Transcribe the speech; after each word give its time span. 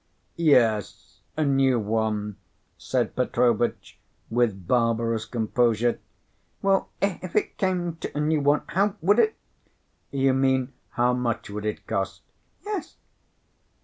"Yes, 0.35 1.19
a 1.37 1.45
new 1.45 1.77
one," 1.77 2.37
said 2.75 3.15
Petrovitch, 3.15 3.99
with 4.31 4.65
barbarous 4.67 5.25
composure. 5.25 5.99
"Well, 6.63 6.89
if 7.03 7.35
it 7.35 7.59
came 7.59 7.97
to 7.97 8.17
a 8.17 8.19
new 8.19 8.41
one, 8.41 8.63
how 8.69 8.95
would 9.01 9.19
it?" 9.19 9.35
"You 10.11 10.33
mean 10.33 10.73
how 10.89 11.13
much 11.13 11.51
would 11.51 11.67
it 11.67 11.85
cost?" 11.85 12.23
"Yes." 12.65 12.97